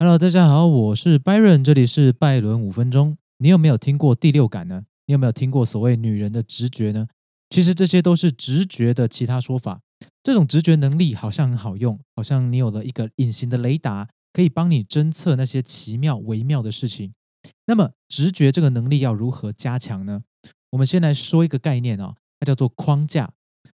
[0.00, 3.18] Hello，大家好，我是 Byron，这里是拜伦五分钟。
[3.38, 4.84] 你有没有听过第六感呢？
[5.06, 7.08] 你有没有听过所谓女人的直觉呢？
[7.50, 9.80] 其实这些都是直觉的其他说法。
[10.22, 17.12] 这种直觉能力好像很好用，好像你有了一个隐形的雷达，可以帮你侦测那些奇妙微妙的事情。
[17.66, 20.20] 那么，直觉这个能力要如何加强呢？
[20.70, 23.32] 我们先来说一个概念啊，它叫做框架。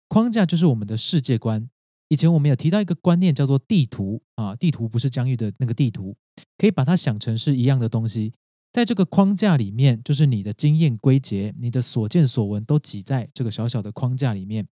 [0.06, 1.68] 框架就是我们的世界观。
[2.12, 6.14] 以前我们有提到一个观念，叫做地图啊，地图不是疆域的那个地图，
[6.58, 8.34] 可以把它想成是一样的东西。
[8.70, 14.68] 在这个框架里面，就是你的经验归结，你的所见所闻都挤在这个小小的框架里面。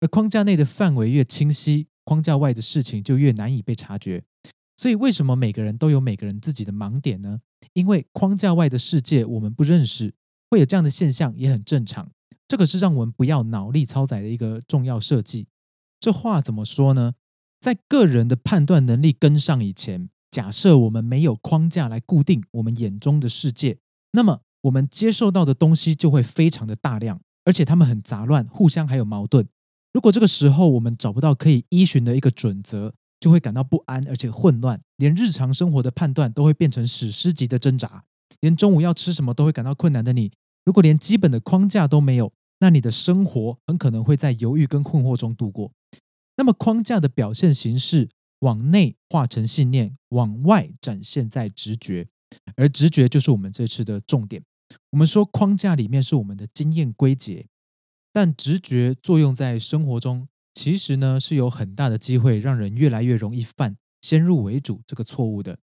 [0.00, 4.24] 而框架内的范围越清晰，框架外的事情就越难以被察觉。
[4.76, 7.38] 所以，为什么每个人都有每个人自己的盲点呢？
[7.72, 10.12] 因为框架外的世界我们不认识，
[10.50, 12.10] 会有这样的现象也很正常。
[12.48, 15.46] 这个是让我们不要脑力超载的一个重要设计。
[16.00, 17.14] 这话怎么说呢？
[17.60, 23.78] 在个人的判断能力跟上以前，假设我们没有框架来固定我们眼中的世界，
[24.12, 29.46] 那么我们接受到的东西就会非常的大量，而且它们很杂乱，互相还有矛盾。
[29.92, 38.04] 如果这个时候我们找不到可以依循的一个准则，就会感到不安，而且混乱，连日常生活的判断都会变成史诗级的挣扎。
[38.40, 40.32] 连中午要吃什么都会感到困难的你，
[40.64, 45.72] 如果连基本的框架都没有，那你的生活很可能会在犹豫跟困惑中度过。
[46.40, 52.08] 那么框架的表现形式，往内化成信念，往外展现在直觉，
[52.56, 54.42] 而直觉就是我们这次的重点。
[54.92, 57.46] 我们说框架里面是我们的经验归结，
[58.10, 65.58] 但直觉作用在生活中，其实呢是有很大的机会让人越来越容易犯先入为主这个错误的。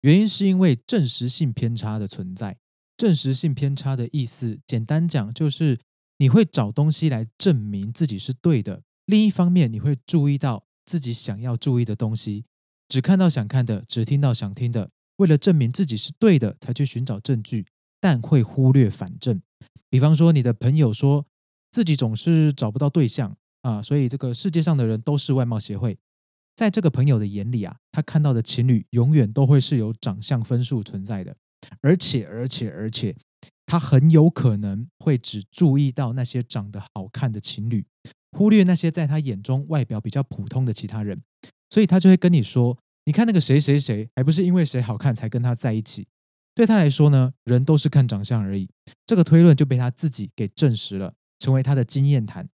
[0.00, 2.56] 原因是因为证实性偏差的存在。
[2.96, 5.78] 证实性偏差的意思，简单讲就是
[6.16, 8.80] 你会找东西来证明自己是对的。
[9.06, 12.44] 另一方面，你会注意到自己想要注意的东西，
[12.88, 14.90] 只看到想看的，只听到想听的。
[15.16, 17.64] 为了证明自己是对的，才去寻找证据，
[18.00, 19.40] 但会忽略反证。
[19.88, 21.24] 比方说，你的朋友说
[21.70, 25.98] 自己总是找不到对象啊，所以这个世界上的人都是外貌协会。
[26.56, 31.36] 在这个朋友的眼里啊，他看到的情侣永远都会是有长相分数存在的，
[31.80, 33.16] 而且，而且，而且，
[33.66, 37.84] 他很有可能会只注意到那些长得好看的情侣。
[38.32, 41.22] 忽略那些在他眼中外表比较普通的其他人，
[41.70, 42.76] 所以他就会跟你说
[43.06, 46.06] ：“你看那个谁谁谁，还不是因为谁好看才跟他在一起？”
[46.54, 48.68] 对他来说呢，人都是看长相而已。
[49.06, 52.48] 这个推论就被他自己给证实了，成为他的经验谈。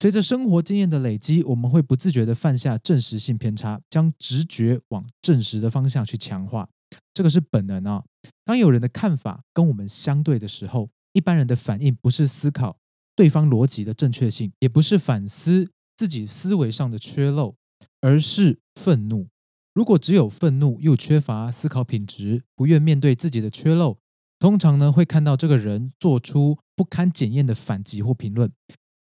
[0.00, 6.68] 随着生活经验的累积，我们会不自觉地犯下证实性偏差，将直觉往证实的方向去强化。
[7.14, 8.04] 这个是本能啊。
[8.44, 12.76] 当有人的看法跟我们相对的时候，一般人的反应不是思考。
[13.16, 17.54] 对方逻辑的正确性，也不是反思自己思维上的缺漏，
[18.00, 19.28] 而是愤怒。
[19.72, 23.98] 如果只有愤怒，又缺乏思考品质，不愿面对自己的缺漏，
[24.38, 28.52] 通常呢会看到这个人做出不堪检验的反击或评论。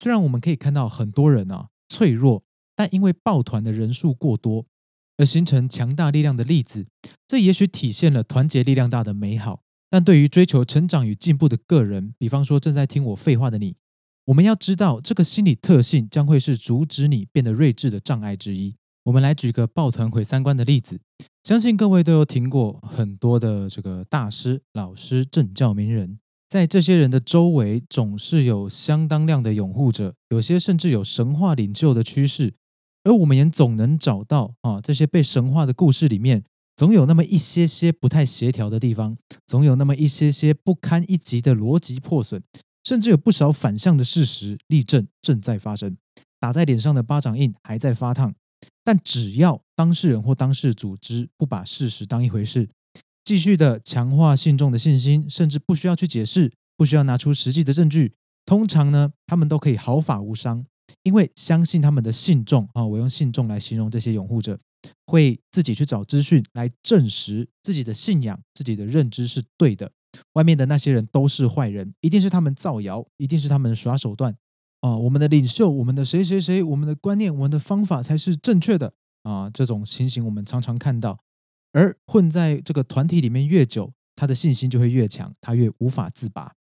[0.00, 2.42] 虽然我们可以看到很多人啊脆弱，
[2.74, 4.66] 但因为抱团的人数过多
[5.16, 6.86] 而形成强大力量的例子，
[7.26, 9.62] 这也许体现了团结力量大的美好。
[9.88, 13.76] 但对于追求成长与进步的个人，比方说正在听我废话的你。
[14.26, 18.74] 我们要知道，这个心理特性将会是阻止你变得睿智的障碍之一。
[19.04, 20.98] 我们来举个抱团毁三观的例子，
[21.44, 32.54] 相信各位都有听过很多的这个大师、老师、政教名人，在这些人的周围总是有相当量的拥护者，有些甚至有神话领袖的趋势。
[33.04, 36.42] 而我们也总能找到啊，这些被神话的故事里面，
[36.74, 39.16] 总有那么一些些不太协调的地方，
[39.46, 42.42] 总有那么一些些不堪一击的逻辑破损。
[42.86, 45.96] 甚至有不少反向的事实例证正在发生，
[46.38, 48.32] 打在脸上的巴掌印还在发烫。
[48.84, 52.68] 但只要当事人或当事组织不把事实当一回事，
[53.24, 58.12] 继续的强化信众的信心，甚至不需要去解释，不需要拿出实际的证据，
[58.44, 60.64] 通常呢，他们都可以毫发无伤，
[61.02, 64.60] 因为相信他们的信众啊，我用信众来形容这些拥护者，
[65.06, 69.90] 会自己去找资讯来证实自己的信仰、自己的认知是对的。
[70.34, 74.36] 外面的那些人都是坏人，一定是他们造谣，一定是他们耍手段
[74.80, 74.96] 啊！
[74.96, 78.92] 我们的领袖，我们的谁谁谁，我们的观念，我们的方法才是正确的
[79.22, 79.50] 啊！
[79.50, 81.20] 这种情形我们常常看到，
[81.72, 86.52] 而混在这个团体里面越久，他的信心就会越强，他越无法自拔。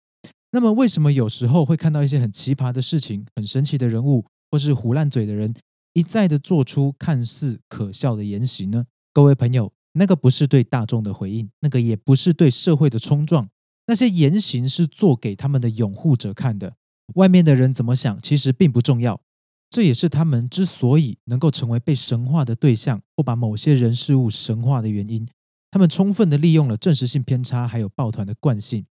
[0.52, 5.52] 那么，为什么有时候会看到一些很奇葩的事情、很神奇的人物，或是胡烂嘴的人，
[5.94, 8.86] 一再的做出看似可笑的言行呢？
[9.12, 9.72] 各位朋友。
[9.94, 13.48] 那个不是对大众的回应，那个也不是对社会的冲撞，
[13.86, 16.74] 那些言行是做给他们的拥护者看的。
[17.14, 19.20] 外面的人怎么想，其实并不重要。
[19.70, 25.26] 这也是他们之所以能够成为被神化的对象，或把某些人事物神化的原因。
[25.70, 28.86] 他们充分的利用了正实性偏差还有抱团的惯性，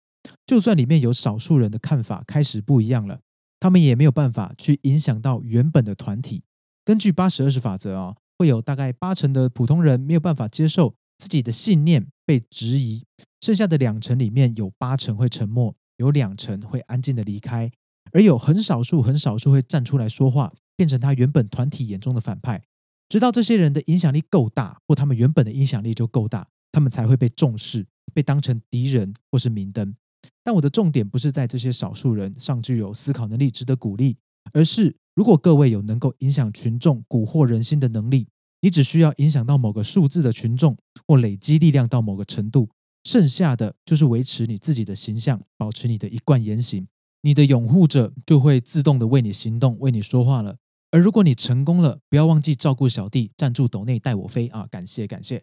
[0.44, 3.20] 就算里面有少数人的看法开始不一样了，
[3.60, 6.42] 他们也没有办法去影响到原本的团体。
[6.84, 13.04] 根据八十二十法则啊，会有大概八成的普通人没有办法接受自己的信念被质疑，
[13.40, 17.70] 剩下的两成里面有八成会沉默，有两成会安静的离开，
[18.10, 22.64] 而有很少数很少数会站出来说话，变成他原本团体眼中的反派。
[23.08, 29.94] 直到这些人的影响力够大，或他们原本的影响力就够大，他们才会被重视，被当成敌人或是明灯。
[30.42, 34.16] 但我的重点不是在这些少数人上具有思考能力值得鼓励，
[34.52, 38.26] 而是如果各位有能够影响群众、蛊惑人心的能力，
[38.62, 40.76] 你只需要影响到某个数字的群众，
[41.06, 42.70] 或累积力量到某个程度，
[43.04, 46.86] 剩下的就是维持你自己的形象，保持你的一贯言行，
[47.22, 50.56] 你的拥护者就会自动的为你行动，为你说话了。
[50.92, 54.66] 而如果你成功了，不要忘记照顾小弟，赞助斗内带我飞啊！
[54.70, 55.42] 感谢感谢。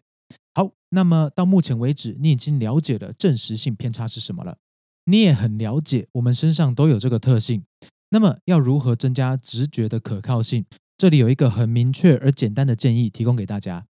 [0.53, 4.57] 好，那么到目前为止，你已经了解了证实性偏差是什么了，
[5.05, 7.63] 你也很了解我们身上都有这个特性。
[8.11, 10.65] 那么要如何增加直觉的可靠性？
[10.99, 13.87] 这里有一个很明确而简单的建议提供给大家：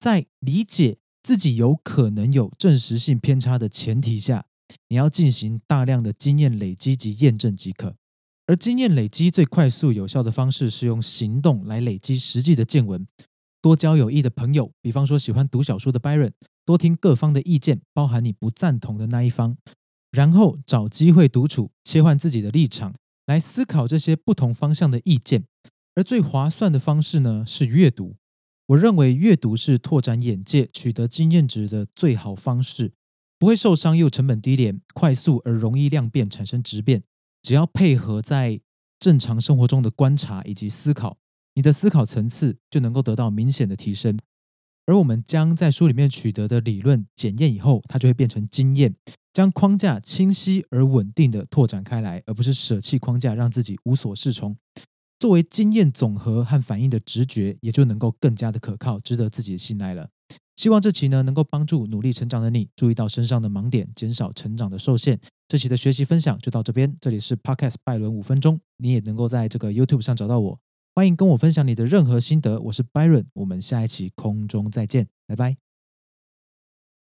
[0.00, 4.46] 在理解自己有可能有正实性偏差的前提下，
[4.88, 7.94] 你要进行大量的经验累积及验证即可。
[8.46, 13.06] 而经验累积最快速有效的方式是用行动来累积实际的见闻，
[13.60, 16.32] 多交有益的朋友，比方说喜欢读小说的 Byron，
[16.64, 19.58] 多听各方的意见，包含你不赞同的那一方，
[20.10, 22.94] 然后找机会独处，切换自己的立场，
[23.26, 25.44] 来思考这些不同方向的意见。
[25.96, 28.16] 而最划算的方式呢，是阅读。
[28.66, 32.92] 我认为阅读是拓展眼界、取得经验值的最好方式，
[33.38, 37.02] 不会受伤又成本低廉，快速而容易量变产生质变。
[37.42, 38.60] 只要配合在
[38.98, 41.16] 正常生活中的观察以及思考，
[41.54, 44.18] 你的思考层次就能够得到明显的提升。
[44.84, 48.94] 而我们将在书里面取得的理论检验以后，它就会变成经验，
[49.32, 54.56] 将框架清晰而稳定的拓展开来，而不是舍弃框架让自己无所适从。
[55.18, 60.08] 作为经验总和和反应的直觉，也就能够更加的可靠，值得自己的信赖了。
[60.56, 65.20] 希望这期呢能够帮助努力成长的你注意到身上的盲点，减少成长的受限。
[65.48, 70.58] 这期的学习分享就到这边，这里是 Podcast 拜伦五分钟，你也能够在这个 YouTube 上找到我，
[70.94, 72.58] 欢迎跟我分享你的任何心得。
[72.60, 75.65] 我是 Byron，我们下一期空中再见，拜拜。